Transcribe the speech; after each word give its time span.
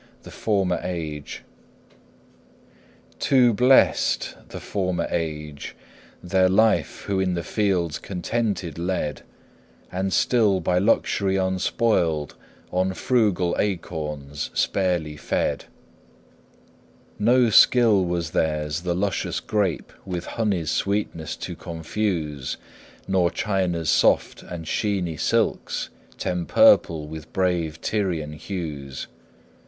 THE 0.23 0.31
FORMER 0.31 0.79
AGE. 0.81 1.43
Too 3.19 3.53
blest 3.53 4.35
the 4.49 4.59
former 4.59 5.05
age, 5.11 5.75
their 6.23 6.49
life 6.49 7.01
Who 7.01 7.19
in 7.19 7.35
the 7.35 7.43
fields 7.43 7.99
contented 7.99 8.79
led, 8.79 9.21
And 9.91 10.11
still, 10.11 10.59
by 10.59 10.79
luxury 10.79 11.35
unspoiled, 11.37 12.33
On 12.71 12.95
frugal 12.95 13.55
acorns 13.59 14.49
sparely 14.55 15.17
fed. 15.17 15.65
No 17.19 17.51
skill 17.51 18.03
was 18.03 18.31
theirs 18.31 18.81
the 18.81 18.95
luscious 18.95 19.39
grape 19.39 19.93
With 20.03 20.25
honey's 20.25 20.71
sweetness 20.71 21.35
to 21.35 21.55
confuse; 21.55 22.57
Nor 23.07 23.29
China's 23.29 23.91
soft 23.91 24.41
and 24.41 24.65
sheeny 24.65 25.19
silks 25.19 25.91
T' 26.17 26.27
empurple 26.27 27.05
with 27.07 27.31
brave 27.31 27.79
Tyrian 27.81 28.33
hues. 28.33 29.05